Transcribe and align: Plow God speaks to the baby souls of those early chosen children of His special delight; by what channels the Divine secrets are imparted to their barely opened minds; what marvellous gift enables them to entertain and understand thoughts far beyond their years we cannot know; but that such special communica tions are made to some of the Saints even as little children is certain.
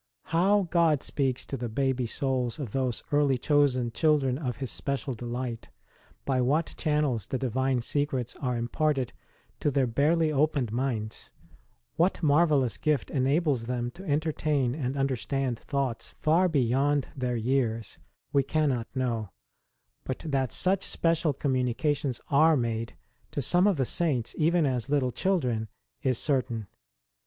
Plow 0.25 0.63
God 0.71 1.03
speaks 1.03 1.45
to 1.45 1.55
the 1.55 1.69
baby 1.69 2.07
souls 2.07 2.57
of 2.57 2.71
those 2.71 3.03
early 3.11 3.37
chosen 3.37 3.91
children 3.91 4.35
of 4.39 4.57
His 4.57 4.71
special 4.71 5.13
delight; 5.13 5.69
by 6.25 6.41
what 6.41 6.73
channels 6.75 7.27
the 7.27 7.37
Divine 7.37 7.81
secrets 7.81 8.35
are 8.37 8.57
imparted 8.57 9.13
to 9.59 9.69
their 9.69 9.85
barely 9.85 10.31
opened 10.31 10.71
minds; 10.71 11.29
what 11.97 12.23
marvellous 12.23 12.79
gift 12.79 13.11
enables 13.11 13.65
them 13.65 13.91
to 13.91 14.03
entertain 14.09 14.73
and 14.73 14.97
understand 14.97 15.59
thoughts 15.59 16.09
far 16.09 16.49
beyond 16.49 17.09
their 17.15 17.35
years 17.37 17.99
we 18.33 18.41
cannot 18.41 18.87
know; 18.95 19.29
but 20.03 20.23
that 20.25 20.51
such 20.51 20.81
special 20.81 21.31
communica 21.31 21.95
tions 21.95 22.19
are 22.31 22.57
made 22.57 22.95
to 23.29 23.39
some 23.39 23.67
of 23.67 23.77
the 23.77 23.85
Saints 23.85 24.33
even 24.35 24.65
as 24.65 24.89
little 24.89 25.11
children 25.11 25.67
is 26.01 26.17
certain. 26.17 26.65